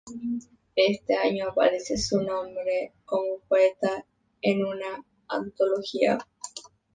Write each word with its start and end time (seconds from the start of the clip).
En 0.03 0.39
este 0.75 1.15
año 1.15 1.49
aparece 1.51 1.95
su 1.95 2.23
nombre 2.23 2.93
como 3.05 3.37
poeta 3.47 4.03
en 4.41 4.65
una 4.65 5.05
antología. 5.27 6.17